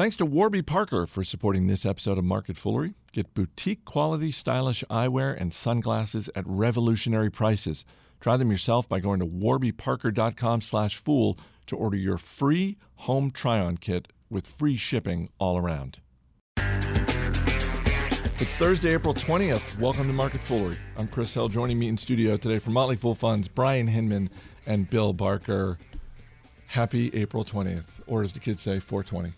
[0.00, 2.94] Thanks to Warby Parker for supporting this episode of Market Foolery.
[3.12, 7.84] Get boutique quality stylish eyewear and sunglasses at revolutionary prices.
[8.18, 14.46] Try them yourself by going to warbyparker.com/fool to order your free home try-on kit with
[14.46, 15.98] free shipping all around.
[18.38, 19.78] It's Thursday, April 20th.
[19.78, 20.78] Welcome to Market Foolery.
[20.96, 21.50] I'm Chris Hill.
[21.50, 24.30] Joining me in studio today from Motley Fool Funds, Bryan Hinmon
[24.64, 25.78] and Bill Barker.
[26.68, 29.34] Happy April 20th, or as the kids say, 420.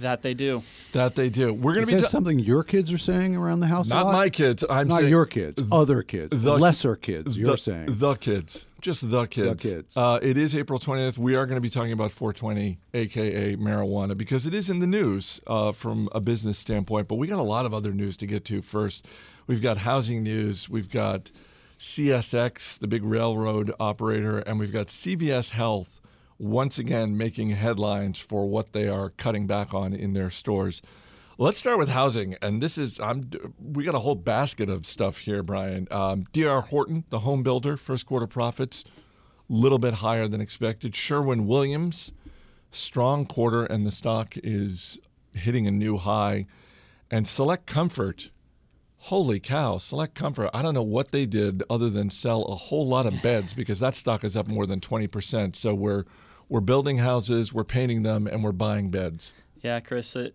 [0.00, 0.62] That they do.
[0.92, 1.52] That they do.
[1.52, 3.90] We're going to be that ta- something your kids are saying around the house?
[3.90, 4.12] a not lot?
[4.12, 4.64] my kids.
[4.68, 5.62] I'm not saying your kids.
[5.72, 6.42] Other kids.
[6.42, 7.38] the- lesser kids.
[7.38, 7.86] You're the, saying.
[7.88, 9.62] the kids, just the kids.
[9.62, 9.96] The kids.
[9.96, 11.18] Uh, it is April 20th.
[11.18, 14.86] We are going to be talking about 420, aka marijuana, because it is in the
[14.86, 17.08] news uh, from a business standpoint.
[17.08, 19.06] But we got a lot of other news to get to first.
[19.46, 20.68] We've got housing news.
[20.68, 21.30] We've got
[21.78, 26.00] CSX, the big railroad operator, and we've got CVS Health
[26.38, 30.82] once again making headlines for what they are cutting back on in their stores.
[31.38, 33.30] Let's start with housing, and this is I'm.
[33.60, 35.86] We got a whole basket of stuff here, Bryan.
[35.90, 36.62] Um, D.R.
[36.62, 40.94] Horton, the home builder, first quarter profits, a little bit higher than expected.
[40.94, 42.10] Sherwin Williams,
[42.70, 44.98] strong quarter, and the stock is
[45.34, 46.46] hitting a new high.
[47.10, 48.30] And Select Comfort,
[48.96, 50.48] holy cow, Select Comfort.
[50.54, 53.80] I don't know what they did other than sell a whole lot of beds because
[53.80, 55.54] that stock is up more than twenty percent.
[55.54, 56.04] So we're
[56.48, 59.32] we're building houses, we're painting them, and we're buying beds.
[59.62, 60.12] Yeah, Chris.
[60.12, 60.32] The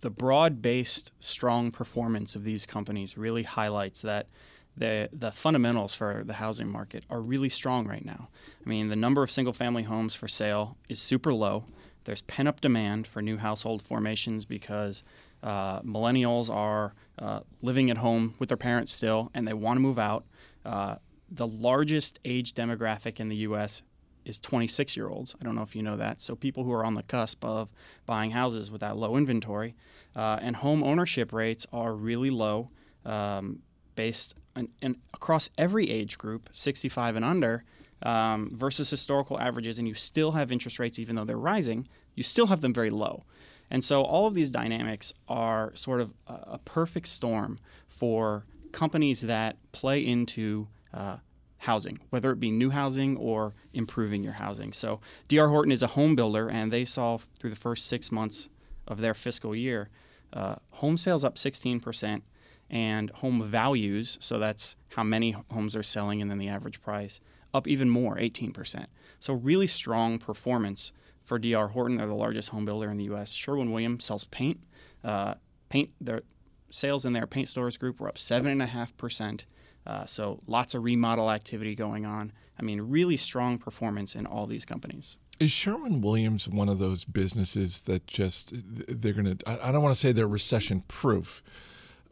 [0.00, 4.28] the broad-based, strong performance of these companies really highlights that
[4.76, 8.28] the the fundamentals for the housing market are really strong right now.
[8.64, 11.64] I mean, the number of single-family homes for sale is super low.
[12.04, 15.02] There's pent-up demand for new household formations because
[15.42, 19.80] uh, millennials are uh, living at home with their parents still, and they want to
[19.80, 20.24] move out.
[20.64, 20.96] Uh,
[21.28, 23.82] the largest age demographic in the U.S.
[24.26, 25.34] is 26 year olds.
[25.40, 26.20] I don't know if you know that.
[26.20, 27.68] So people who are on the cusp of
[28.04, 29.74] buying houses with that low inventory,
[30.14, 32.70] uh, and home ownership rates are really low,
[33.04, 33.60] um,
[33.94, 37.64] based on, and across every age group, 65 and under.
[38.02, 42.22] Um, versus historical averages, and you still have interest rates, even though they're rising, you
[42.22, 43.24] still have them very low.
[43.70, 47.58] And so all of these dynamics are sort of a, a perfect storm
[47.88, 51.16] for companies that play into uh,
[51.66, 54.72] housing, whether it be new housing or improving your housing.
[54.72, 58.48] So DR Horton is a home builder, and they saw through the first six months
[58.86, 59.90] of their fiscal year,
[60.32, 62.22] uh, home sales up 16%,
[62.70, 67.20] and home values, so that's how many homes are selling and then the average price,
[67.52, 68.86] up even more, 18%.
[69.18, 71.96] So really strong performance for DR Horton.
[71.96, 73.32] They're the largest home builder in the U.S.
[73.32, 74.60] Sherwin Williams sells paint.
[75.04, 75.34] Uh,
[75.68, 76.22] paint their
[76.70, 79.46] sales in their paint stores group were up seven and a half percent.
[79.86, 82.32] Uh, so lots of remodel activity going on.
[82.58, 85.18] I mean, really strong performance in all these companies.
[85.38, 89.48] Is Sherwin Williams one of those businesses that just they're going to?
[89.62, 91.42] I don't want to say they're recession proof,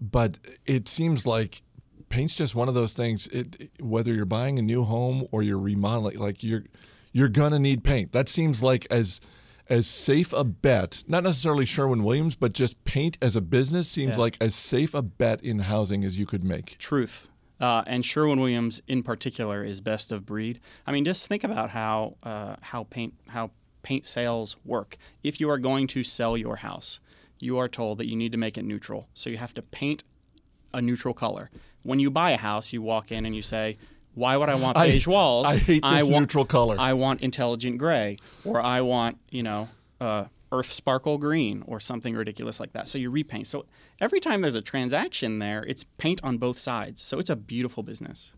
[0.00, 1.62] but it seems like
[2.10, 3.26] paint's just one of those things.
[3.28, 6.64] It, whether you're buying a new home or you're remodeling, like you're
[7.12, 8.12] you're gonna need paint.
[8.12, 9.20] That seems like as
[9.70, 14.16] as safe a bet, not necessarily Sherwin Williams, but just paint as a business seems
[14.18, 14.22] Yeah.
[14.22, 16.76] like as safe a bet in housing as you could make.
[16.76, 17.30] Truth.
[17.60, 20.60] Uh, and Sherwin Williams in particular is best of breed.
[20.86, 23.50] I mean, just think about how uh, how paint how
[23.82, 24.96] paint sales work.
[25.22, 27.00] If you are going to sell your house,
[27.38, 29.08] you are told that you need to make it neutral.
[29.14, 30.02] So you have to paint
[30.72, 31.50] a neutral color.
[31.82, 33.76] When you buy a house, you walk in and you say,
[34.14, 35.46] "Why would I want I- beige walls?
[35.46, 39.68] I hate this want, neutral color." I want intelligent gray, or I want you know."
[40.00, 42.88] Uh, earth sparkle green or something ridiculous like that.
[42.88, 43.46] So you repaint.
[43.46, 43.66] So
[44.00, 47.02] every time there's a transaction there, it's paint on both sides.
[47.02, 48.32] So it's a beautiful business.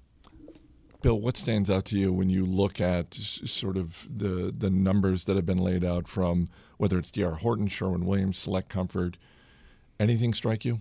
[1.02, 5.24] Bill, what stands out to you when you look at sort of the the numbers
[5.24, 7.34] that have been laid out from whether it's D.R.
[7.34, 9.16] Horton, Sherwin Williams, Select Comfort?
[10.00, 10.80] Anything strike you?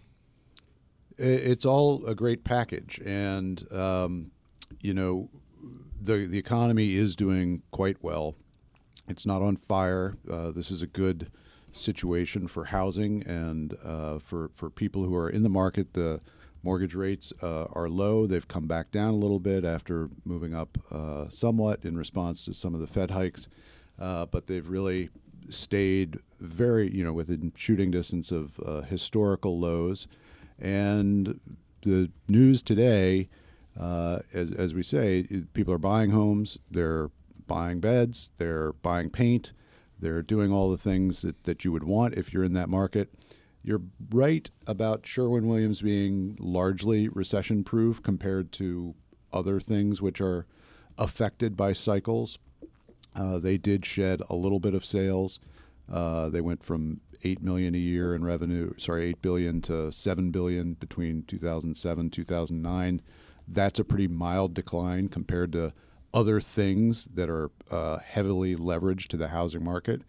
[1.18, 4.32] It's all a great package, and um,
[4.82, 5.30] you know,
[6.02, 8.36] the the economy is doing quite well.
[9.08, 10.16] It's not on fire.
[10.30, 11.32] Uh, this is a good
[11.72, 15.94] situation for housing and uh, for for people who are in the market.
[15.94, 16.22] The
[16.64, 18.26] mortgage rates uh, are low.
[18.26, 22.54] They've come back down a little bit after moving up uh, somewhat in response to
[22.54, 23.48] some of the Fed hikes,
[24.00, 25.10] uh, but they've really
[25.50, 30.08] stayed very, you know, within shooting distance of uh, historical lows.
[30.58, 31.40] And
[31.82, 33.30] the news today,
[33.80, 37.12] as, as we say, people are buying homes, they're
[37.48, 39.54] buying beds, they're buying paint,
[40.00, 43.14] they're doing all the things that, that you would want if you're in that market.
[43.64, 43.82] You're
[44.12, 48.96] right about Sherwin Williams being largely recession proof compared to
[49.34, 50.46] other things which are
[50.98, 52.38] affected by cycles.
[53.16, 55.40] Uh, they did shed a little bit of sales
[55.90, 60.32] Uh, they went from eight million a year in revenue, sorry, eight billion to seven
[60.32, 63.02] billion between 2007 2009.
[63.48, 65.74] That's a pretty mild decline compared to
[66.16, 70.02] other things that are uh, heavily leveraged to the housing market.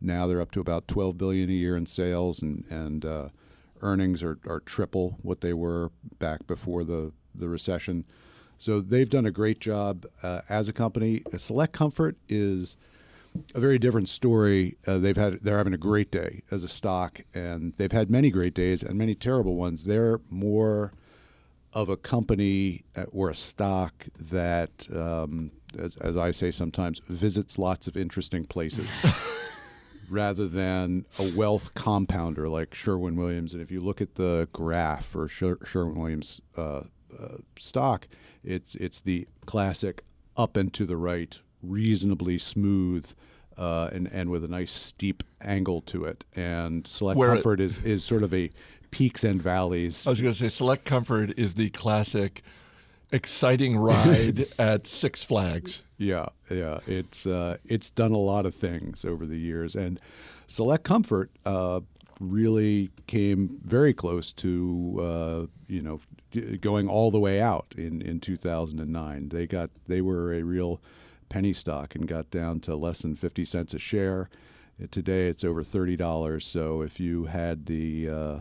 [0.00, 3.28] Now they're up to about 12 billion a year in sales, and and uh,
[3.80, 8.04] earnings are, are triple what they were back before the the recession.
[8.58, 11.22] So they've done a great job uh, as a company.
[11.36, 12.76] Select Comfort is
[13.54, 14.76] a very different story.
[14.86, 18.30] Uh, they've had they're having a great day as a stock, and they've had many
[18.30, 19.86] great days and many terrible ones.
[19.86, 20.92] They're more
[21.74, 27.58] of a company uh, or a stock that, um, as, as I say sometimes, visits
[27.58, 29.04] lots of interesting places.
[30.10, 33.52] rather than a wealth compounder like Sherwin Williams.
[33.52, 36.82] And if you look at the graph for Sherwin Williams uh,
[37.18, 38.08] uh, stock,
[38.42, 40.04] it's it's the classic
[40.36, 43.10] up and to the right, reasonably smooth.
[43.56, 47.64] Uh, and and with a nice steep angle to it, and Select Where Comfort it,
[47.64, 48.50] is is sort of a
[48.94, 50.06] peaks and valleys.
[50.06, 52.44] I was going to say Select Comfort is the classic
[53.10, 55.82] exciting ride at Six Flags.
[55.98, 59.98] Yeah, yeah, it's uh, it's done a lot of things over the years, and
[60.46, 61.80] Select Comfort uh,
[62.20, 65.98] really came very close to uh, you know
[66.60, 69.30] going all the way out in, in 2009.
[69.30, 70.80] They got they were a real
[71.28, 74.30] penny stock and got down to less than 50 cents a share.
[74.92, 76.46] Today it's over thirty dollars.
[76.46, 78.40] So if you had the uh,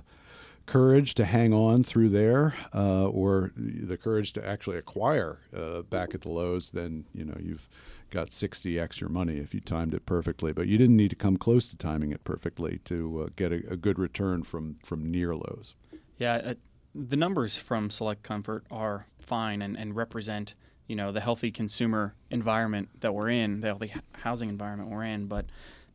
[0.66, 6.14] courage to hang on through there, uh, or the courage to actually acquire uh, back
[6.14, 7.68] at the lows, then you know you've
[8.10, 10.54] got 60x your money if you timed it perfectly.
[10.54, 13.74] But you didn't need to come close to timing it perfectly to uh, get a,
[13.74, 15.76] a, good return from from near lows.
[16.18, 16.54] Yeah, uh,
[16.94, 20.54] the numbers from Select Comfort are fine and, and represent
[20.88, 25.28] you know the healthy consumer environment that we're in, the healthy housing environment we're in,
[25.28, 25.46] but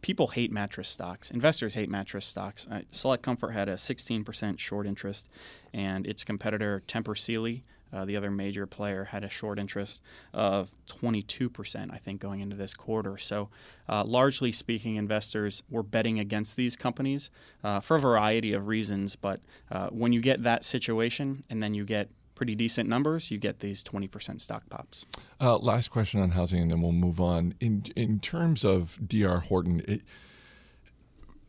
[0.01, 1.31] people hate mattress stocks.
[1.31, 2.67] Investors hate mattress stocks.
[2.71, 5.29] Uh, Select Comfort had a 16% short interest,
[5.73, 10.01] and its competitor Tempur Sealy uh, the other major player had a short interest
[10.33, 13.17] of 22%, I think, going into this quarter.
[13.17, 13.49] So,
[13.89, 17.31] uh, largely speaking, investors were betting against these companies
[17.65, 19.17] uh, for a variety of reasons.
[19.17, 19.41] But
[19.71, 23.59] uh, when you get that situation and then you get pretty decent numbers, you get
[23.59, 25.05] these 20% stock pops.
[25.41, 27.53] Uh, last question on housing, and then we'll move on.
[27.61, 30.03] In, in terms of DR Horton, it,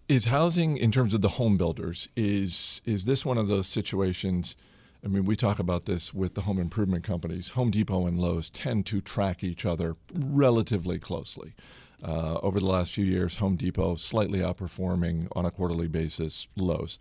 [0.07, 4.55] is housing in terms of the home builders is is this one of those situations
[5.03, 7.49] I mean, we talk about this with the home improvement companies.
[7.49, 11.53] Home Depot and Lowe's tend to track each other relatively closely.
[12.03, 16.99] Uh, over the last few years, Home Depot slightly outperforming on a quarterly basis Lowe's.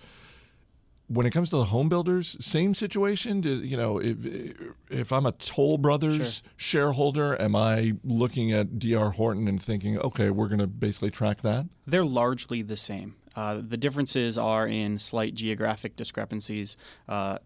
[1.08, 3.40] When it comes to the home builders, same situation.
[3.40, 4.19] Do, you know, if
[4.90, 6.52] if I'm a Toll Brothers sure.
[6.56, 11.40] shareholder, am I looking at DR Horton and thinking, okay, we're going to basically track
[11.43, 11.66] that?
[11.87, 13.16] They're largely the same.
[13.34, 16.76] Uh, the differences are in slight geographic discrepancies.
[17.08, 17.38] Uh,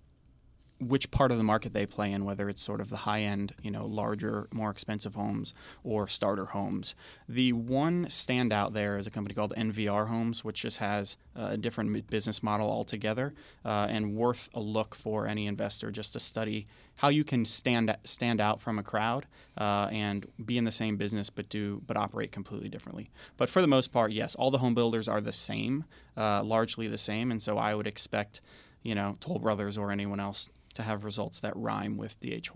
[0.89, 3.55] which part of the market they play in, whether it's sort of the high end,
[3.63, 6.95] you know, larger, more expensive homes or starter homes.
[7.29, 12.11] The one standout there is a company called NVR Homes, which just has a different
[12.11, 13.35] business model altogether
[13.65, 16.67] uh, and worth a look for any investor just to study
[16.99, 19.27] how you can stand stand out from a crowd
[19.59, 23.11] uh, and be in the same business but do but operate completely differently.
[23.37, 25.85] But for the most part, yes, all the home builders are the same,
[26.17, 28.41] uh, largely the same, and so I would expect,
[28.83, 32.51] you know, Toll Brothers or anyone else to have results that rhyme with DH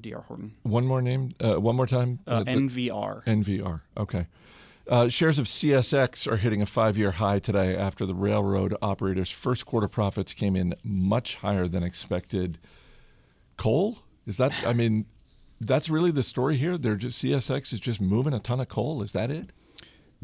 [0.00, 0.54] DR Horton.
[0.62, 2.20] One more name, uh, one more time.
[2.26, 3.24] Uh, NVR.
[3.24, 3.82] NVR.
[3.96, 4.26] Okay.
[4.88, 9.64] Uh, shares of CSX are hitting a five-year high today after the railroad operators' first
[9.64, 12.58] quarter profits came in much higher than expected.
[13.56, 14.66] Coal is that?
[14.66, 15.06] I mean,
[15.60, 16.76] that's really the story here.
[16.76, 19.02] They're just CSX is just moving a ton of coal.
[19.02, 19.50] Is that it?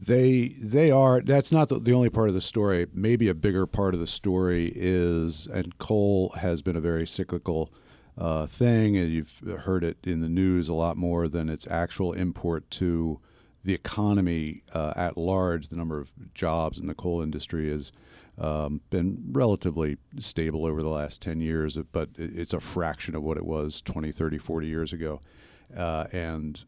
[0.00, 1.20] They they are.
[1.20, 2.86] That's not the, the only part of the story.
[2.94, 7.72] Maybe a bigger part of the story is, and coal has been a very cyclical
[8.16, 12.12] uh, thing, and you've heard it in the news a lot more than its actual
[12.12, 13.20] import to
[13.64, 15.68] the economy uh, at large.
[15.68, 17.90] The number of jobs in the coal industry has
[18.38, 23.36] um, been relatively stable over the last 10 years, but it's a fraction of what
[23.36, 25.20] it was 20, 30, 40 years ago.
[25.76, 26.64] Uh, and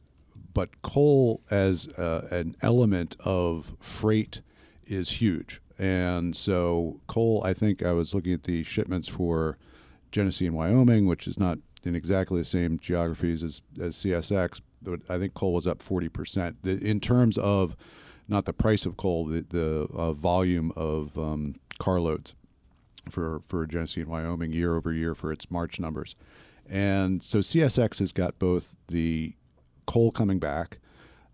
[0.52, 4.42] but coal as uh, an element of freight
[4.84, 5.60] is huge.
[5.78, 9.56] And so coal, I think I was looking at the shipments for
[10.12, 15.00] Genesee and Wyoming, which is not in exactly the same geographies as, as CSX, but
[15.08, 16.82] I think coal was up 40%.
[16.82, 17.76] In terms of
[18.28, 22.34] not the price of coal, the, the uh, volume of um, carloads
[23.08, 26.14] for, for Genesee and Wyoming year over year for its March numbers.
[26.68, 29.34] And so CSX has got both the
[29.90, 30.78] coal coming back,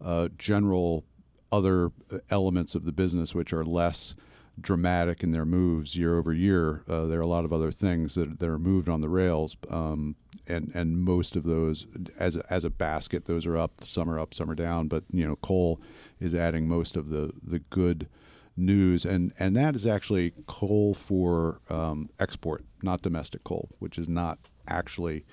[0.03, 1.05] uh, general
[1.53, 1.91] other
[2.31, 4.15] elements of the business which are less
[4.59, 6.83] dramatic in their moves year over year.
[6.89, 9.59] Uh, there are a lot of other things that, that are moved on the rails,
[9.69, 10.17] um,
[10.49, 11.87] and and most of those,
[12.19, 13.73] as a, as a basket, those are up.
[13.83, 14.89] Some are up, some are down.
[14.89, 15.79] But you know, coal
[16.19, 18.09] is adding most of the the good
[18.57, 24.09] news, and and that is actually coal for um, export, not domestic coal, which is
[24.09, 25.27] not actually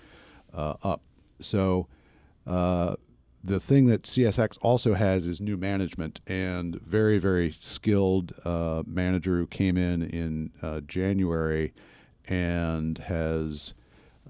[0.54, 1.02] uh, up.
[1.40, 1.88] So.
[2.46, 2.96] Uh,
[3.44, 9.36] the thing that CSX also has is new management and very, very skilled uh, manager
[9.36, 11.74] who came in in uh, January
[12.26, 13.74] and has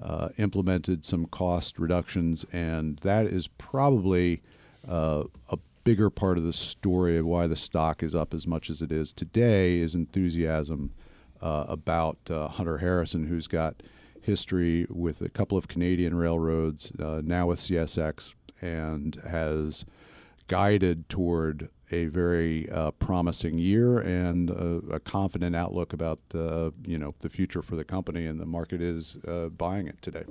[0.01, 4.41] uh, implemented some cost reductions, and that is probably
[4.88, 8.70] uh, a bigger part of the story of why the stock is up as much
[8.70, 9.77] as it is today.
[9.77, 10.91] Is enthusiasm
[11.39, 13.84] uh, about uh, Hunter Harrison, who's got
[14.20, 19.86] history with a couple of Canadian railroads, now with CSX and has
[20.48, 26.98] guided toward a very uh, promising year and a, a, confident outlook about uh, you
[26.98, 30.24] know the future for the company, and the market is uh, buying it today.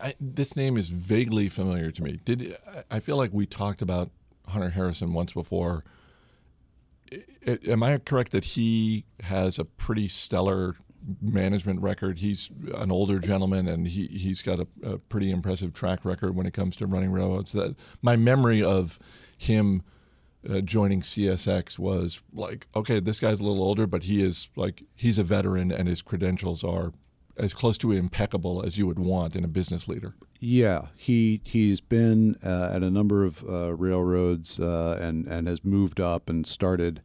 [0.00, 2.20] I, this name is vaguely familiar to me.
[2.24, 2.56] Did
[2.90, 4.10] I feel like we talked about
[4.48, 5.84] Hunter Harrison once before?
[7.66, 10.76] am I correct that he has a pretty stellar
[11.20, 12.18] management record.
[12.18, 16.46] He's an older gentleman, and he he's got a, a, pretty impressive track record when
[16.46, 17.52] it comes to running railroads.
[17.52, 18.98] That my memory of
[19.36, 19.82] him
[20.48, 24.82] uh, joining CSX was like, okay, this guy's a little older, but he is like
[24.94, 26.92] he's a veteran, and his credentials are
[27.36, 30.14] as close to impeccable as you would want in a business leader.
[30.38, 35.64] Yeah, he he's been uh, at a number of uh, railroads uh, and and has
[35.64, 37.02] moved up and started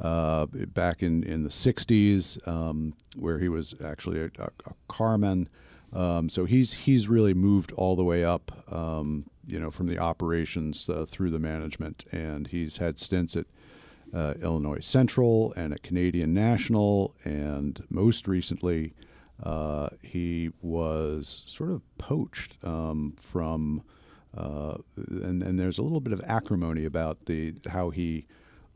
[0.00, 5.48] uh, back in, in the 60s, um, where he was actually a, a, a carman.
[5.92, 9.98] Um, so he's he's really moved all the way up, um, you know, from the
[9.98, 13.46] operations uh, through the management, and he's had stints at
[14.12, 18.94] uh, Illinois Central and at Canadian National, and most recently,
[19.42, 23.82] uh, he was sort of poached um, from,
[24.36, 28.26] uh, and and there's a little bit of acrimony about the how he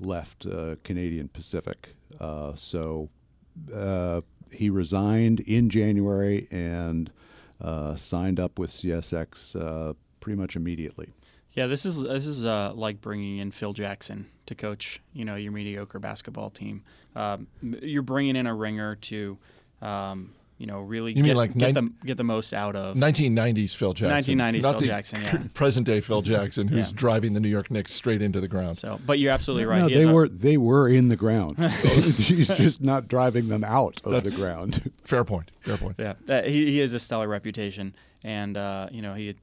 [0.01, 1.95] left uh, Canadian Pacific.
[2.19, 3.09] Uh, so
[3.75, 7.11] uh, he resigned in January and
[7.61, 11.13] uh, signed up with CSX uh, pretty much immediately.
[11.53, 15.53] Yeah, this is this is like bringing in Phil Jackson to coach, you know, your
[15.53, 16.85] mediocre basketball team.
[17.17, 19.37] Um, you're bringing in a ringer to
[19.83, 23.75] um, you know, really you get, like get, the, get the most out of 1990s
[23.75, 24.39] Phil Jackson.
[24.39, 25.43] 1990s Not Phil the Jackson, yeah.
[25.55, 26.97] Present day Phil Jackson, who's Yeah.
[26.97, 28.77] driving the New York Knicks straight into the ground.
[28.77, 29.79] So, but you're absolutely right.
[29.81, 31.59] No, He is they a- were they were in the ground.
[31.83, 34.93] He's just not driving them out of That's- the ground.
[35.03, 35.51] Fair point.
[35.61, 35.97] Fair point.
[35.99, 39.37] Yeah, that, he, he has a stellar reputation, and uh, you know he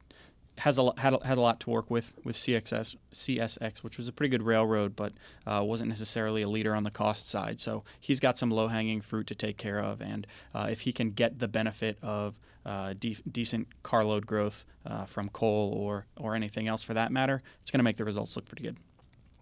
[0.60, 4.08] has a had a, had a lot to work with with CXS CSX, which was
[4.08, 5.14] a pretty good railroad, but
[5.46, 7.60] uh, wasn't necessarily a leader on the cost side.
[7.60, 10.92] So he's got some low hanging fruit to take care of, and uh, if he
[10.92, 16.36] can get the benefit of uh, de- decent carload growth uh, from coal or or
[16.36, 18.78] anything else for that matter, it's going to make the results look pretty good.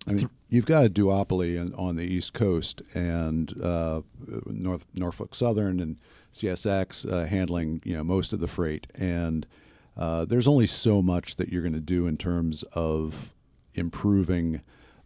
[0.08, 4.02] I mean, you've got a duopoly on the East Coast and uh,
[4.46, 5.98] North Norfolk Southern and
[6.34, 9.48] CSX uh, handling you know most of the freight, and
[9.98, 13.34] uh, there's only so much that you're going to do in terms of
[13.74, 14.62] improving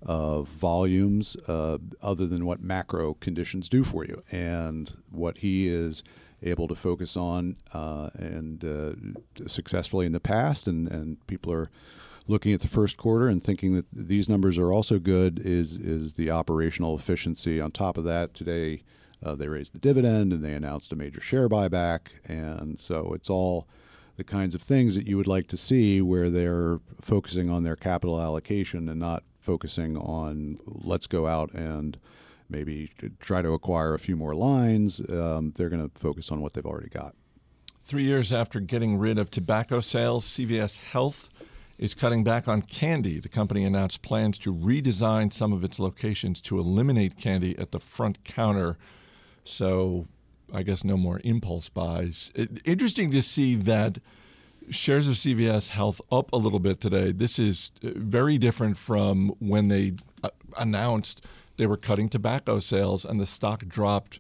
[0.06, 6.04] uh, volumes, uh, other than what macro conditions do for you, and what he is
[6.42, 8.94] able to focus on uh, and uh,
[9.48, 11.70] successfully in the past, and, and people are
[12.28, 16.14] looking at the first quarter and thinking that these numbers are also good is is
[16.14, 17.60] the operational efficiency.
[17.60, 18.84] On top of that, today
[19.24, 23.30] uh, they raised the dividend and they announced a major share buyback, and so it's
[23.30, 23.68] all
[24.20, 27.78] the kinds of things that you would like to see where they're focusing on their
[27.78, 31.98] capital allocation and not focusing on let's go out and
[32.50, 35.02] maybe try to acquire a few more lines.
[35.10, 37.16] Um, they're going to focus on what they've already got.
[37.82, 41.30] Three years after getting rid of tobacco sales, CVS Health
[41.78, 43.20] is cutting back on candy.
[43.20, 47.80] The company announced plans to redesign some of its locations to eliminate candy at the
[47.80, 48.78] front counter.
[49.46, 50.08] So,
[50.54, 52.32] I guess no more impulse buys.
[52.36, 54.00] It, interesting to see that
[54.70, 57.12] shares of CVS Health up a little bit today.
[57.12, 61.26] This is uh, very different from when they uh, announced
[61.58, 64.20] they were cutting tobacco sales and the stock dropped,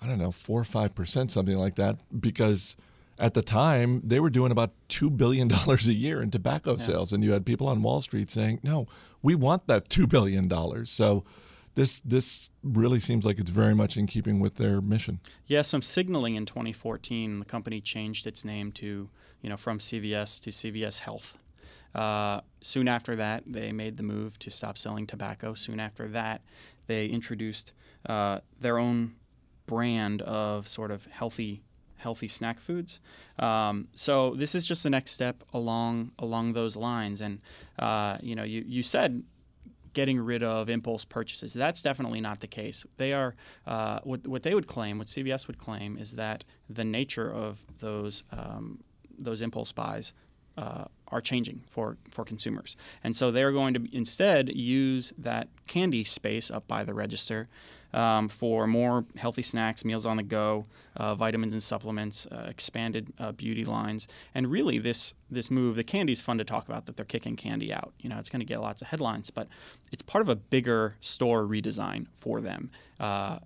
[0.00, 2.76] I don't know, four or five percent, something like that, because
[3.18, 7.12] at the time they were doing about two billion dollars a year in tobacco sales,
[7.12, 8.86] and you had people on Wall Street saying, "No,
[9.22, 11.24] we want that two billion dollars." So.
[11.74, 15.20] This this really seems like it's very much in keeping with their mission.
[15.46, 17.40] Yeah, some signaling in 2014.
[17.40, 19.08] The company changed its name to,
[19.40, 21.38] you know, from CVS to CVS Health.
[21.94, 25.54] Uh, soon after that, they made the move to stop selling tobacco.
[25.54, 26.42] Soon after that,
[26.86, 27.72] they introduced
[28.06, 29.14] uh, their own
[29.66, 31.62] brand of sort of healthy
[32.00, 32.98] healthy snack foods.
[33.38, 37.20] Um, so this is just the next step along along those lines.
[37.20, 37.40] And
[37.78, 39.22] uh, you know, you you said
[39.92, 41.52] getting rid of impulse purchases.
[41.52, 42.84] That's definitely not the case.
[42.96, 43.34] They are
[43.66, 47.64] uh, what what they would claim, what CVS would claim, is that the nature of
[47.80, 48.80] those um,
[49.18, 50.12] those impulse buys
[50.56, 52.76] uh, are changing for, for consumers.
[53.02, 57.48] And so they're going to instead use that candy space up by the register
[57.92, 60.66] um, for more healthy snacks, meals on the go,
[60.96, 64.06] uh, vitamins and supplements, uh, expanded uh, beauty lines.
[64.34, 67.72] And really, this, this move, the candy's fun to talk about that they're kicking candy
[67.72, 67.92] out.
[67.98, 69.48] You know, it's going to get lots of headlines, but
[69.90, 73.40] it's part of a bigger store redesign for them uh,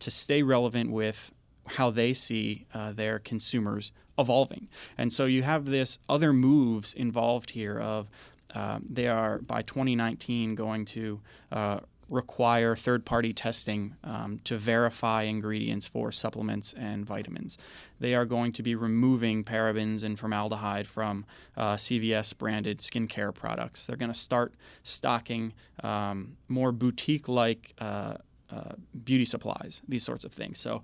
[0.00, 1.32] to stay relevant with
[1.66, 4.68] how they see uh, their consumers evolving.
[4.98, 8.10] And so you have this other moves involved here of
[8.54, 11.20] um, they are by 2019 going to
[11.52, 17.56] uh, require third-party testing um, to verify ingredients for supplements and vitamins.
[18.00, 21.24] They are going to be removing parabens and formaldehyde from
[21.56, 23.86] uh, CVS-branded skincare products.
[23.86, 28.14] They're going to start stocking um, more boutique-like uh,
[28.50, 28.72] uh,
[29.04, 30.58] beauty supplies, these sorts of things.
[30.58, 30.82] So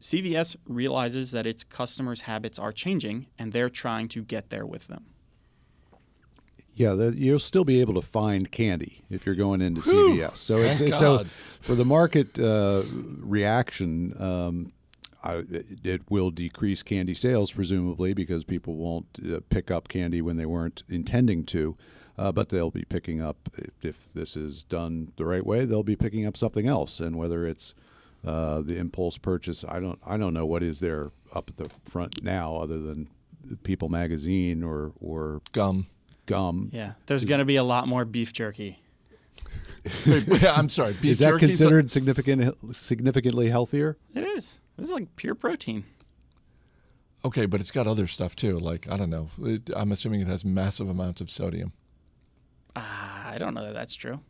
[0.00, 4.86] CVS realizes that its customers' habits are changing and they're trying to get there with
[4.88, 5.06] them.
[6.74, 10.36] Yeah, the, you'll still be able to find candy if you're going into Whew, CVS.
[10.36, 11.24] So it's, it's so
[11.62, 12.82] for the market uh,
[13.18, 14.72] reaction, um,
[15.24, 15.44] I,
[15.82, 20.44] it will decrease candy sales presumably because people won't uh, pick up candy when they
[20.44, 21.76] weren't intending to.
[22.18, 23.48] Uh, but they'll be picking up
[23.82, 25.64] if this is done the right way.
[25.66, 27.74] They'll be picking up something else, and whether it's
[28.26, 29.64] uh, the impulse purchase.
[29.66, 33.08] I don't I don't know what is there up at the front now other than
[33.62, 35.86] People Magazine or or gum.
[36.26, 36.70] Gum.
[36.72, 38.80] Yeah, there's going to be a lot more beef jerky.
[40.04, 40.92] Wait, I'm sorry.
[41.00, 43.96] Beef is that considered significant significantly healthier?
[44.12, 44.58] It is.
[44.76, 45.84] This is like pure protein.
[47.24, 48.58] Okay, but it's got other stuff too.
[48.58, 49.28] Like I don't know.
[49.42, 51.72] It, I'm assuming it has massive amounts of sodium.
[52.74, 54.20] Uh, I don't know that that's true.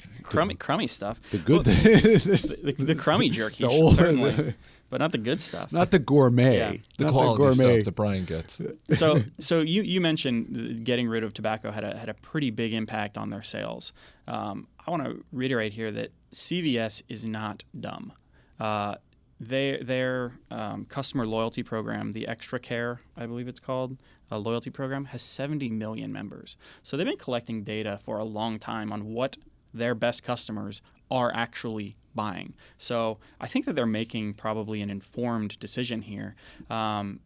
[0.00, 0.22] Okay.
[0.22, 1.20] Crummy, crummy stuff.
[1.30, 4.54] The good, well, the, the, the, crummy jerky, the old, certainly,
[4.90, 5.72] but not the good stuff.
[5.72, 6.58] Not the gourmet.
[6.58, 6.72] Yeah.
[6.96, 7.74] The not quality the gourmet.
[7.76, 8.60] stuff that Bryan gets.
[8.90, 12.72] So, so you you mentioned getting rid of tobacco had a had a pretty big
[12.72, 13.92] impact on their sales.
[14.26, 18.12] Um, I want to reiterate here that CVS is not dumb.
[18.58, 18.96] Uh,
[19.40, 23.96] they, their um, customer loyalty program, the Extra Care, I believe it's called,
[24.30, 26.56] a loyalty program, has 70 million members.
[26.82, 29.36] So they've been collecting data for a long time on what
[29.72, 32.54] their best customers are actually buying.
[32.78, 36.34] So I think that they're making probably an informed decision here.
[36.68, 37.20] Um,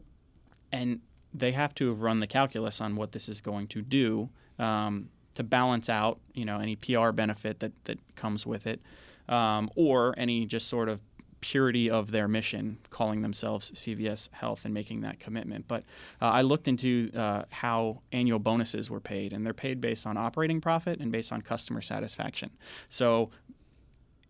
[0.70, 1.00] and
[1.32, 4.28] they have to have run the calculus on what this is going to do
[4.58, 8.80] um, to balance out, you know, any PR benefit that, that comes with it,
[9.28, 11.00] um, or any just sort of
[11.42, 15.68] purity of their mission, calling themselves CVS Health and making that commitment.
[15.68, 15.84] But
[16.22, 20.16] uh, I looked into uh, how annual bonuses were paid, and they're paid based on
[20.16, 22.50] operating profit and based on customer satisfaction.
[22.88, 23.30] So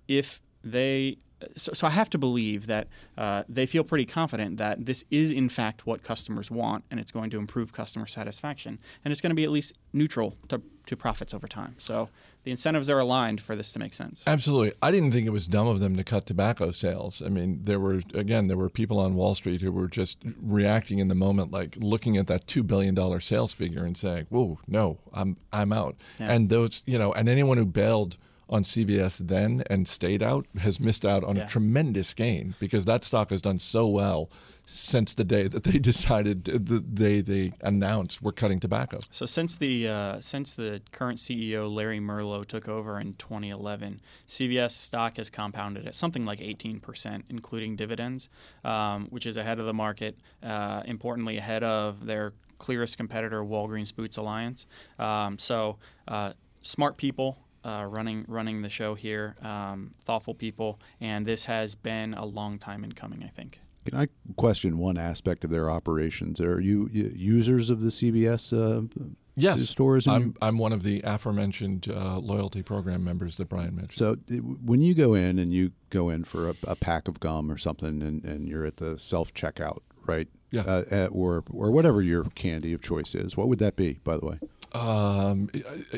[0.09, 1.19] if they
[1.57, 5.31] so, so I have to believe that uh, they feel pretty confident that this is
[5.31, 9.31] in fact what customers want, and it's going to improve customer satisfaction, and it's going
[9.31, 11.75] to be at least neutral to, to profits over time.
[11.79, 12.09] So
[12.45, 14.25] the incentives are aligned for this to make sense.
[14.27, 17.23] Absolutely, I didn't think it was dumb of them to cut tobacco sales.
[17.23, 20.99] I mean, there were again there were people on Wall Street who were just reacting
[20.99, 24.59] in the moment, like looking at that two billion dollar sales figure and saying, "Whoa,
[24.67, 26.33] no, I'm I'm out." Yeah.
[26.33, 28.17] And those, you know, and anyone who bailed
[28.53, 31.45] on CVS then and stayed out has missed out on yeah.
[31.45, 34.31] a tremendous gain because that stock has done so well
[34.67, 38.99] since the day that they decided the day they announced we're cutting tobacco.
[39.11, 44.73] So since the uh, since the current CEO Larry Merlo took over in 2011, CVS
[44.73, 48.29] stock has compounded at something like 18%, including dividends,
[48.65, 50.19] um, which is ahead of the market.
[50.43, 54.67] Uh, importantly, ahead of their clearest competitor, Walgreens Boots Alliance.
[54.99, 61.27] Um, so uh, smart people uh, running running the show here, um, thoughtful people, and
[61.27, 63.23] this has been a long time in coming.
[63.23, 63.61] I think.
[63.85, 66.41] Can I question one aspect of their operations?
[66.41, 68.87] Are you users of the CVS uh,
[69.35, 69.69] yes.
[69.69, 70.07] stores?
[70.07, 73.95] I'm, I'm one of the aforementioned uh, loyalty program members that Bryan mentioned.
[73.95, 74.17] So
[74.65, 77.59] when you go in and you go in for a, a pack of gum or
[77.59, 80.29] something and, and you're at the self checkout, right?
[80.53, 80.63] Yeah.
[80.63, 84.17] Uh, at, or, or whatever your candy of choice is, what would that be, by
[84.17, 84.39] the way?
[84.75, 85.51] Um,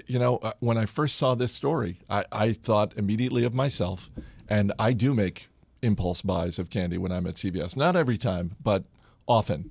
[0.07, 4.11] you know, uh, when I first saw this story, I, I thought immediately of myself,
[4.49, 5.49] and I do make
[5.83, 7.77] impulse buys of candy when I'm at CVS.
[7.77, 8.85] Not every time, but
[9.29, 9.71] often.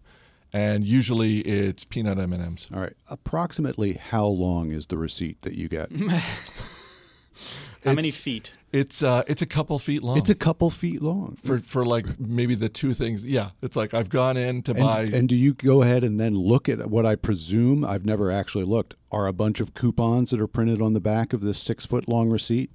[0.54, 2.68] and usually it's peanut M&Ms.
[2.74, 2.94] All right.
[3.10, 5.90] Approximately how long is the receipt that you get?
[7.84, 8.54] How many feet?
[8.72, 10.18] It's uh, it's a couple feet long.
[10.18, 11.36] it's a couple feet long.
[11.44, 13.24] for for like maybe the two things.
[13.24, 15.02] Yeah, it's like I've gone in to And, buy.
[15.04, 18.66] and do you go ahead and then look at what I presume I've never actually
[18.66, 21.86] looked are a bunch of coupons that are printed on the back of this six
[21.86, 22.72] foot long receipt?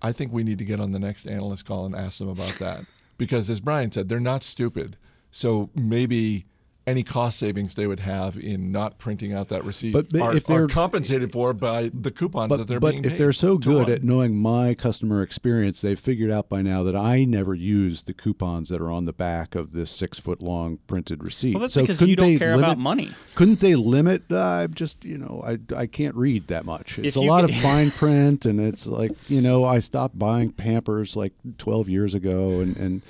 [0.00, 2.54] I think we need to get on the next analyst call and ask them about
[2.54, 2.84] that
[3.18, 4.96] because, as Bryan said, they're not stupid.
[5.30, 6.46] So maybe
[6.86, 10.36] any cost savings they would have in not printing out that receipt But- but are,
[10.36, 13.32] if they're- are compensated for by the coupons that they're but being if paid they're
[13.32, 13.90] so good run.
[13.90, 18.12] at knowing my customer experience, they've figured out by now that I never use the
[18.12, 21.54] coupons that are on the back of this six foot long printed receipt.
[21.54, 23.10] Well, that's So because you don't care limit- about money.
[23.34, 24.22] Couldn't they limit?
[24.30, 27.00] Uh, I'm just you know I I can't read that much.
[27.00, 30.18] It's If a lot could- of fine print, and it's like you know I stopped
[30.18, 33.02] buying Pampers like 12 years ago, and and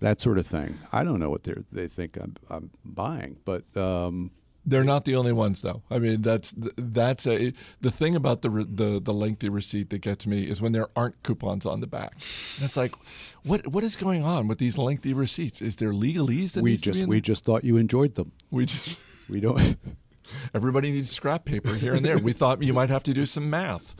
[0.00, 0.78] that sort of thing.
[0.92, 4.30] I don't know what they they think I'm I'm buying, but um,
[4.64, 5.82] They're not the only ones, though.
[5.90, 10.26] I mean, that's that's a the thing about the the the lengthy receipt that gets
[10.26, 12.12] me is when there aren't coupons on the back.
[12.56, 12.94] And it's like,
[13.44, 15.62] what what is going on with these lengthy receipts?
[15.62, 18.32] Is there legalese that we needs to be just we just thought you enjoyed them.
[18.50, 19.76] we just We don't.
[20.54, 22.18] everybody needs scrap paper here and there.
[22.18, 23.94] We thought you might have to do some math,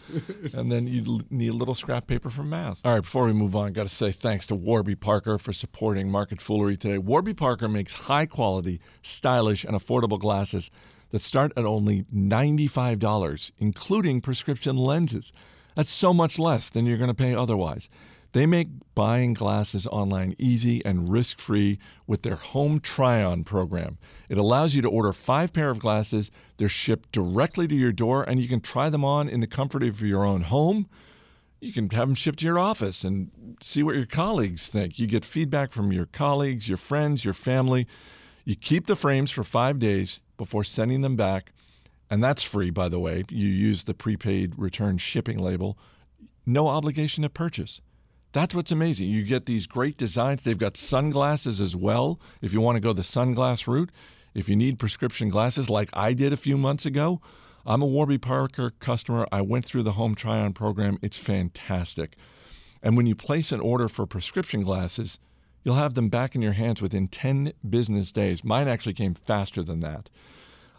[0.55, 2.81] and then you need a little scrap paper for math.
[2.85, 5.53] All right, before we move on, I got to say thanks to Warby Parker for
[5.53, 6.99] supporting Market Foolery today.
[6.99, 10.71] Warby Parker makes high quality, stylish, and affordable glasses
[11.11, 15.33] that start at only $95, including prescription lenses.
[15.75, 17.88] That's so much less than you're going to pay otherwise.
[18.33, 23.97] They make buying glasses online easy and risk free with their home try on program.
[24.29, 26.31] It allows you to order five pair of glasses.
[26.57, 29.83] They're shipped directly to your door, and you can try them on in the comfort
[29.83, 30.88] of your own home.
[31.61, 34.99] You can have them shipped to your office and see what your colleagues think.
[34.99, 37.87] You get feedback from your colleagues, your friends, your family.
[38.45, 41.53] You keep the frames for five days before sending them back.
[42.11, 43.25] And that's free, by the way.
[43.31, 45.79] You use the prepaid return shipping label.
[46.47, 47.81] No obligation to purchase.
[48.33, 49.09] That's what's amazing.
[49.09, 50.43] You get these great designs.
[50.43, 53.91] They've got sunglasses as well if you want to go the sunglass route.
[54.35, 57.21] If you need prescription glasses like I did a few months ago,
[57.67, 59.27] I'm a Warby Parker customer.
[59.33, 60.99] I went through the home try on program.
[61.03, 62.17] It's fantastic.
[62.83, 65.19] And when you place an order for prescription glasses,
[65.64, 68.45] you'll have them back in your hands within 10 business days.
[68.45, 70.09] Mine actually came faster than that.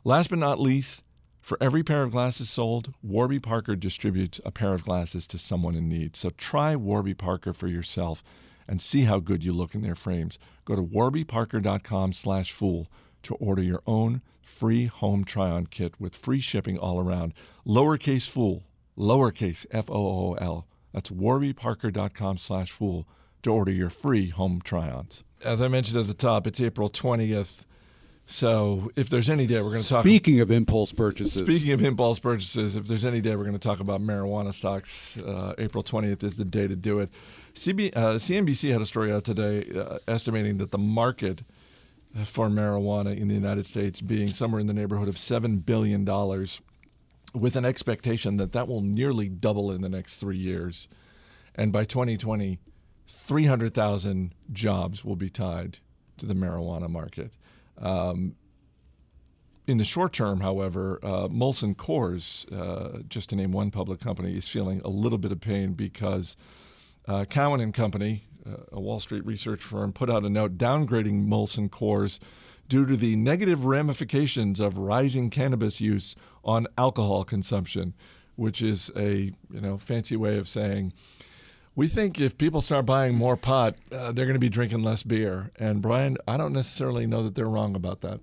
[0.03, 1.03] Last but not least,
[1.49, 5.73] for every pair of glasses sold, Warby Parker distributes a pair of glasses to someone
[5.73, 6.15] in need.
[6.15, 8.23] So try Warby Parker for yourself
[8.67, 10.37] and see how good you look in their frames.
[10.63, 12.87] Go to warbyparker.com/fool
[13.23, 17.33] to order your own free home try-on kit with free shipping all around.
[17.65, 20.67] Lowercase fool, lowercase f o o l.
[20.93, 23.07] That's warbyparker.com/fool
[23.41, 25.23] to order your free home try-ons.
[25.43, 27.65] As I mentioned at the top, it's April 20th.
[28.29, 31.83] So if there's any day we're going to talk Speaking of impulse purchases, Speaking of
[31.83, 35.83] impulse purchases, if there's any day we're going to talk about marijuana stocks, uh, April
[35.83, 37.09] 20th is the day to do it.
[37.55, 41.41] CB, uh, CNBC had a story out today uh, estimating that the market
[42.23, 46.05] for marijuana in the United States being somewhere in the neighborhood of $7 billion,
[47.33, 50.87] with an expectation that that will nearly double in the next three years.
[51.55, 52.59] And by 2020,
[53.07, 55.79] 300,000 jobs will be tied
[56.17, 57.31] to the marijuana market.
[57.79, 58.35] Um,
[59.67, 64.35] in the short term, however, uh, Molson Coors, uh, just to name one public company,
[64.35, 66.35] is feeling a little bit of pain because
[67.07, 71.27] uh, Cowen and Company, uh, a Wall Street research firm, put out a note downgrading
[71.27, 72.19] Molson Coors
[72.67, 77.93] due to the negative ramifications of rising cannabis use on alcohol consumption,
[78.35, 80.93] which is a you know fancy way of saying
[81.79, 85.01] we think if people start buying more pot, uh, they're going to be drinking less
[85.01, 85.49] beer.
[85.57, 88.19] And Bryan, I don't necessarily know that they're wrong about that.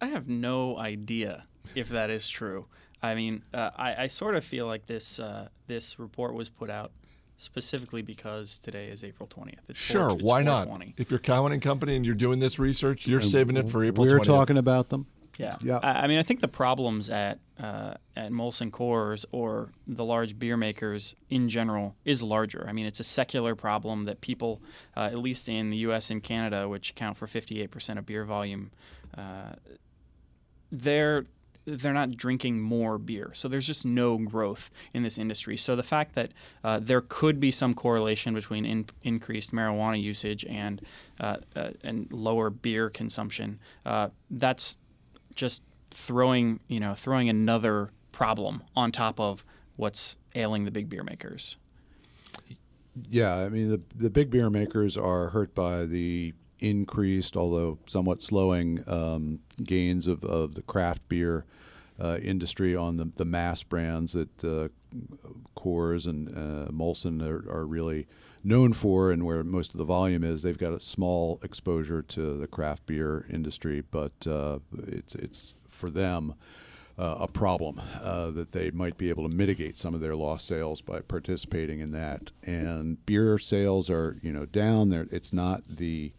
[0.00, 2.64] I have no idea if that is true.
[3.02, 6.70] I mean, uh, I, I sort of feel like this uh, this report was put
[6.70, 6.92] out
[7.36, 9.68] specifically because today is April 20th.
[9.68, 10.66] It's Sure, four, why not?
[10.96, 14.06] If you're Cowen and Company and you're doing this research, you're saving it for April
[14.06, 14.24] we're 20th.
[14.24, 15.06] talking about them.
[15.38, 15.56] Yeah.
[15.62, 15.78] Yeah.
[15.82, 20.38] I, I mean, I think the problems at uh, at Molson Coors or the large
[20.38, 22.66] beer makers in general is larger.
[22.68, 24.60] I mean, it's a secular problem that people,
[24.96, 26.10] uh, at least in the U.S.
[26.10, 28.70] and Canada, which account for 58% of beer volume,
[29.16, 29.54] uh,
[30.70, 31.24] they're
[31.76, 33.30] they're not drinking more beer.
[33.34, 35.56] So there's just no growth in this industry.
[35.58, 36.32] So the fact that
[36.64, 40.80] uh, there could be some correlation between in, increased marijuana usage and
[41.20, 44.78] uh, uh, and lower beer consumption, uh, that's
[45.38, 49.44] just throwing you know throwing another problem on top of
[49.76, 51.56] what's ailing the big beer makers.
[53.08, 58.20] Yeah, I mean the the big beer makers are hurt by the increased, although somewhat
[58.20, 61.44] slowing, um, gains of, of the craft beer
[62.00, 64.68] uh, industry on the, the mass brands that uh,
[65.56, 68.08] Coors and uh, Molson are, are really
[68.44, 70.42] known for, and where most of the volume is.
[70.42, 75.90] They've got a small exposure to the craft beer industry, but uh, it's it's for
[75.90, 76.34] them.
[77.00, 80.48] Uh, a problem uh, that they might be able to mitigate some of their lost
[80.48, 82.32] sales by participating in that.
[82.42, 84.88] And beer sales are, you know, down.
[84.88, 86.12] There, it's not the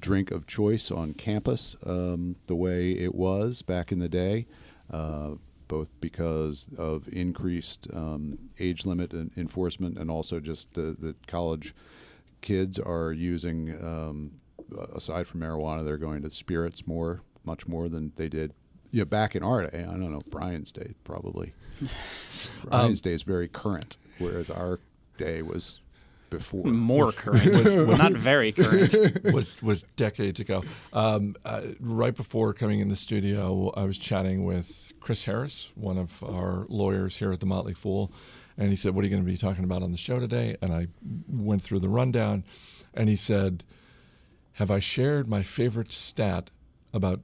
[0.00, 4.48] drink of choice on campus um, the way it was back in the day.
[4.90, 5.34] Uh,
[5.68, 11.74] both because of increased um, age limit enforcement, and also just the, college
[12.40, 14.32] kids are using, um,
[14.94, 18.52] aside from marijuana, they're going to spirits more, much more than they did
[18.90, 21.52] yeah, back in our day, I don't know, Bryan's day probably.
[22.64, 24.80] Bryan's um, day is very current, whereas our
[25.16, 25.80] day was
[26.30, 26.64] before.
[26.66, 28.94] More current, was, was, not very current.
[29.32, 30.62] Was was decades ago.
[30.92, 35.98] Um, uh, right before coming in the studio, I was chatting with Chris Harris, one
[35.98, 38.12] of our lawyers here at the Motley Fool,
[38.56, 40.56] and he said, "What are you going to be talking about on the show today?"
[40.62, 40.88] And I
[41.28, 42.44] went through the rundown,
[42.94, 43.64] and he said,
[44.54, 46.50] "Have I shared my favorite stat
[46.92, 47.20] about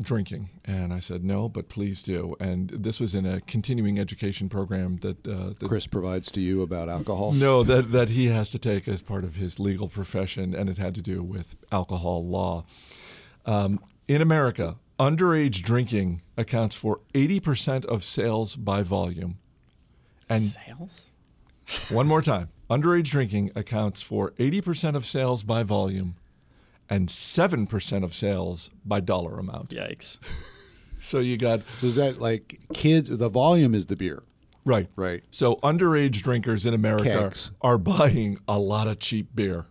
[0.00, 0.50] drinking?
[0.64, 2.36] And I said, no, but please do.
[2.38, 6.62] And this was in a continuing education program that, uh, that Chris provides to you
[6.62, 7.32] about alcohol?
[7.32, 10.78] No, that, that he has to take as part of his legal profession, and it
[10.78, 12.64] had to do with alcohol law.
[13.44, 19.38] Um, in America, underage drinking accounts for 80% of sales by volume.
[20.28, 21.10] And sales?
[21.90, 22.48] One more time.
[22.70, 26.16] Underage drinking accounts for 80% of sales by volume
[26.88, 29.70] and 7% of sales by dollar amount.
[29.70, 30.18] Yikes.
[31.00, 31.62] so you got.
[31.78, 33.08] So is that like kids?
[33.08, 34.22] The volume is the beer.
[34.64, 34.88] Right.
[34.96, 35.22] Right.
[35.30, 37.52] So underage drinkers in America Kegs.
[37.62, 39.66] are buying a lot of cheap beer.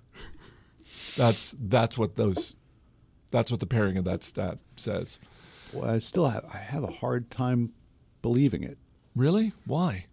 [1.17, 2.55] That's that's what those
[3.31, 5.19] that's what the pairing of that stat says.
[5.73, 7.73] Well, I still have I have a hard time
[8.21, 8.77] believing it.
[9.15, 9.53] Really?
[9.65, 10.05] Why?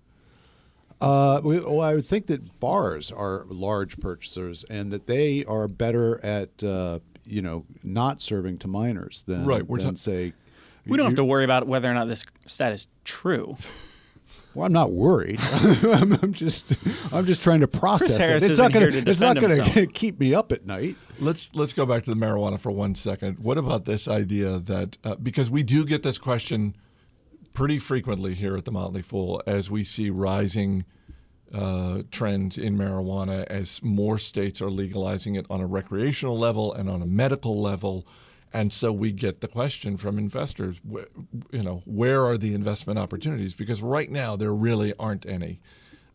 [1.03, 6.25] Uh, well, I would think that bars are large purchasers and that they are better
[6.25, 9.67] at uh, you know not serving to minors than, right.
[9.67, 10.33] We're than say.
[10.87, 13.57] We don't have to worry about whether or not this stat is true.
[14.55, 15.41] Well, I'm not worried.
[15.83, 16.75] I'm, I'm, just,
[17.11, 18.51] I'm just trying to process it.
[18.51, 19.09] It's not going to.
[19.09, 20.97] It's not going to keep me up at night.
[21.19, 23.39] Let's let's go back to the marijuana for one second.
[23.39, 26.77] What about this idea that uh, because we do get this question
[27.53, 30.85] pretty frequently here at the Motley Fool as we see rising
[31.53, 36.89] uh, trends in marijuana as more states are legalizing it on a recreational level and
[36.89, 38.07] on a medical level.
[38.55, 40.81] And so we get the question from investors,
[41.51, 43.55] you know, where are the investment opportunities?
[43.55, 45.61] Because right now there really aren't any.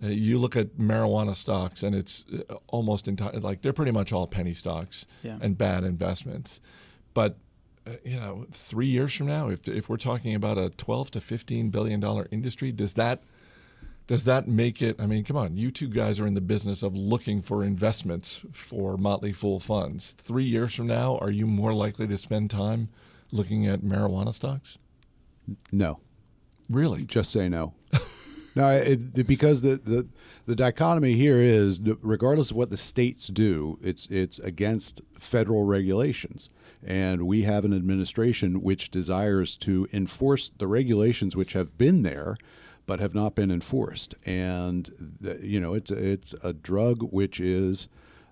[0.03, 4.13] Uh, you look at marijuana stocks, and it's uh, almost entirely like they're pretty much
[4.13, 5.39] all penny stocks yeah.
[5.41, 6.61] and bad investments.
[7.15, 7.37] But
[7.87, 11.21] Uh, you know, three years from now, if, if we're talking about a 12 to
[11.21, 13.23] 15 billion dollar industry, does that
[14.07, 14.95] does that make it?
[14.99, 18.41] I mean, come on, you two guys are in the business of looking for investments
[18.53, 20.13] for Motley Fool funds.
[20.13, 22.87] Three years from now, are you more likely to spend time
[23.31, 24.79] looking at marijuana stocks?
[25.73, 25.99] No.
[26.69, 27.03] Really?
[27.03, 27.73] Just say no.
[28.55, 30.07] no, it, because the, the
[30.45, 36.49] the dichotomy here is, regardless of what the states do, it's it's against federal regulations
[36.85, 42.37] and we have an administration which desires to enforce the regulations which have been there
[42.85, 44.15] but have not been enforced.
[44.25, 47.89] And the, you know, it's it's a drug which is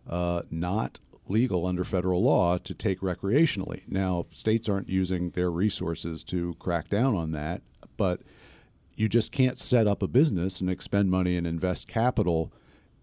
[0.09, 3.81] uh, not legal under federal law to take recreationally.
[3.87, 7.61] Now, states aren't using their resources to crack down on that,
[7.97, 8.21] but
[8.95, 12.53] you just can't set up a business and expend money and invest capital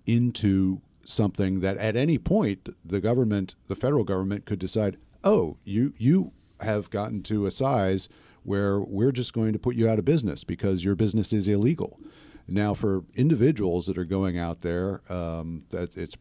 [0.07, 5.95] into something that at any point the government, the federal government could decide, "Oh, you
[5.97, 8.09] you have gotten to a size
[8.45, 12.01] where we're just going to put you out of business because your business is illegal.
[12.49, 16.17] Now, for individuals that are going out there, um, that it's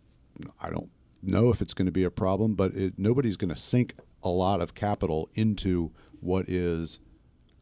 [0.59, 0.89] I don't
[1.21, 4.29] know if it's going to be a problem, but it, nobody's going to sink a
[4.29, 6.99] lot of capital into what is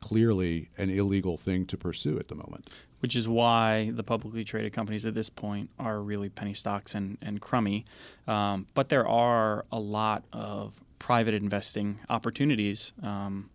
[0.01, 2.69] clearly an illegal thing to pursue at the moment.
[2.99, 7.17] Which is why the publicly traded companies at this point are really penny stocks and,
[7.21, 7.85] and crummy.
[8.27, 13.49] Um, but there are a lot of private investing opportunities um,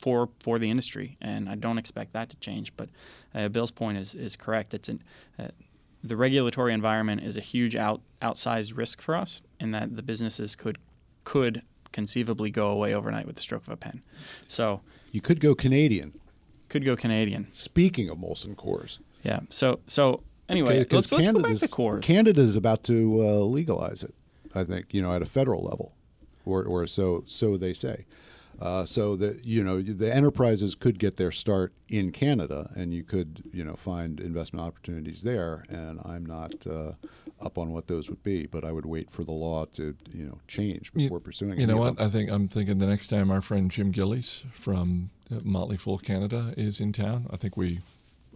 [0.00, 2.74] for for the industry, and I don't expect that to change.
[2.76, 2.88] But
[3.34, 4.74] uh, Bill's point is is correct.
[4.74, 5.02] It's an,
[5.38, 5.48] uh,
[6.02, 10.56] the regulatory environment is a huge out outsized risk for us, in that the businesses
[10.56, 10.78] could
[11.24, 11.62] could
[11.92, 14.02] conceivably go away overnight with the stroke of a pen.
[14.48, 16.18] So you could go Canadian.
[16.68, 17.46] Could go Canadian.
[17.50, 18.98] Speaking of Molson Coors.
[19.22, 19.40] Yeah.
[19.48, 22.02] So so anyway, okay, let's, let's go back to Coors.
[22.02, 24.14] Canada is about to uh, legalize it.
[24.54, 25.94] I think you know at a federal level.
[26.44, 28.06] Or, or so so they say.
[28.60, 33.02] Uh, so that you know the enterprises could get their start in Canada, and you
[33.02, 35.64] could you know find investment opportunities there.
[35.68, 36.92] And I'm not uh,
[37.40, 40.24] up on what those would be, but I would wait for the law to you
[40.24, 41.58] know change before you, pursuing.
[41.58, 42.00] You know what?
[42.00, 45.98] I think I'm thinking the next time our friend Jim Gillies from uh, Motley Fool
[45.98, 47.80] Canada is in town, I think we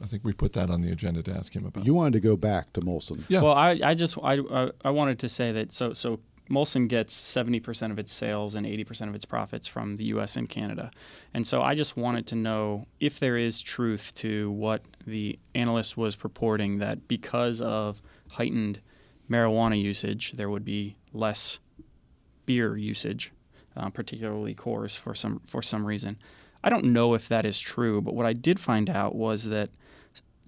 [0.02, 1.84] I think we put that on the agenda to ask him about.
[1.84, 3.24] You wanted to go back to Molson.
[3.28, 3.42] Yeah.
[3.42, 7.90] Well, I, I just I, I wanted to say that so so Molson gets 70%
[7.90, 10.90] of its sales and 80% of its profits from the US and Canada.
[11.34, 15.96] And so I just wanted to know if there is truth to what the analyst
[15.96, 18.80] was purporting that because of heightened
[19.30, 21.58] marijuana usage, there would be less
[22.46, 23.30] beer usage,
[23.76, 26.18] uh, particularly Coors for some for some reason.
[26.64, 29.70] I don't know if that is true, but what I did find out was that,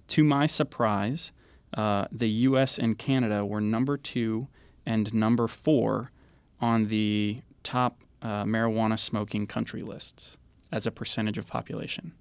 [0.09, 1.31] to my surprise,
[1.75, 2.77] uh, the U.S.
[2.77, 4.47] and Canada were number two
[4.85, 6.11] and number four
[6.59, 10.37] on the top uh, marijuana smoking country lists
[10.71, 12.13] as a percentage of population.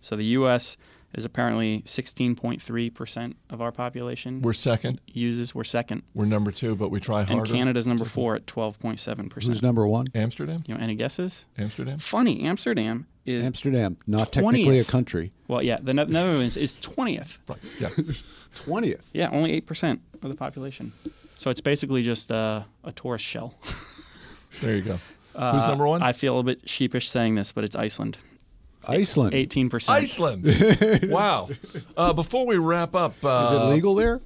[0.00, 0.76] So the U.S.
[1.14, 4.40] is apparently 16.3% of our population.
[4.40, 5.00] We're second.
[5.06, 5.54] Uses.
[5.54, 6.02] We're second.
[6.14, 7.42] We're number two, but we try harder.
[7.42, 9.32] And Canada's number four at 12.7%.
[9.46, 10.06] Who's number one?
[10.14, 10.60] Amsterdam.
[10.66, 11.48] You know, any guesses?
[11.58, 11.98] Amsterdam.
[11.98, 14.88] Funny, Amsterdam is Amsterdam, not technically a 20th.
[14.88, 15.32] country.
[15.48, 15.78] well, yeah.
[15.82, 17.38] The Netherlands is 20th.
[17.46, 17.58] Right.
[17.78, 17.88] Yeah.
[18.54, 19.10] Twentieth.
[19.12, 20.92] Yeah, only eight percent of the population.
[21.40, 23.54] So it's basically just uh, a tourist shell.
[24.60, 24.92] there you go.
[25.32, 26.02] Who's Uh, number one?
[26.02, 28.18] I feel a bit sheepish saying this, but it's Iceland.
[28.86, 29.32] Iceland.
[29.34, 29.96] Eighteen percent.
[30.02, 30.46] Iceland.
[31.10, 31.48] wow.
[31.96, 34.20] Uh, before we wrap up, uh, Is it legal there?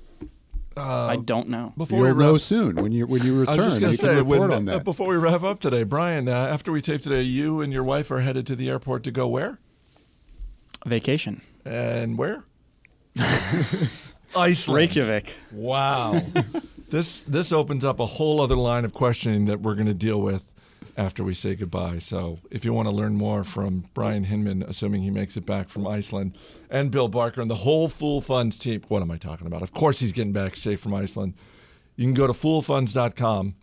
[0.76, 1.72] I don't know.
[1.76, 3.48] Before we You'll wrap, know soon when you when you return.
[3.48, 3.64] I return.
[3.64, 6.72] was just going to say, when, uh, before we wrap up today, Bryan, uh, after
[6.72, 9.60] we tape today, you and your wife are headed to the airport to go where?
[10.84, 11.42] Vacation.
[11.64, 12.42] And where?
[14.36, 14.76] Iceland.
[14.78, 15.36] Reykjavik.
[15.52, 16.20] Wow.
[16.90, 20.20] This this opens up a whole other line of questioning that we're going to deal
[20.20, 20.52] with
[20.96, 21.98] after we say goodbye.
[21.98, 25.68] So, if you want to learn more from Bryan Hinmon, assuming he makes it back
[25.68, 26.36] from Iceland,
[26.70, 29.62] and Bill Barker and the whole Fool Funds team, what am I talking about?
[29.62, 31.34] Of course, he's getting back safe from Iceland.
[31.96, 33.54] You can go to foolfunds.com,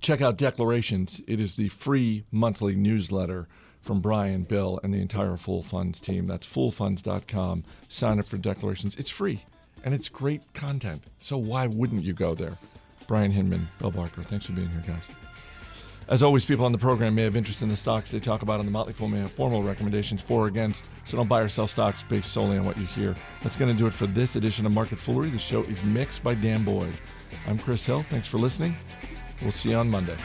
[0.00, 1.20] check out Declarations.
[1.26, 3.48] It is the free monthly newsletter
[3.80, 6.26] from Bryan, Bill, and the entire Fool Funds team.
[6.26, 7.64] That's foolfunds.com.
[7.88, 8.96] Sign up for Declarations.
[8.96, 9.44] It's free
[9.84, 11.04] and it's great content.
[11.18, 12.56] So why wouldn't you go there?
[13.06, 15.08] Bryan Hinmon, Bill Barker, thanks for being here, guys.
[16.08, 18.60] As always, people on the program may have interest in the stocks they talk about
[18.60, 21.48] on the Motley Fool may have formal recommendations for or against, so don't buy or
[21.48, 23.14] sell stocks based solely on what you hear.
[23.42, 25.30] That's going to do it for this edition of Market Foolery.
[25.30, 26.94] The show is mixed by Dan Boyd.
[27.48, 28.02] I'm Chris Hill.
[28.02, 28.76] Thanks for listening.
[29.42, 30.16] We'll see you on Monday.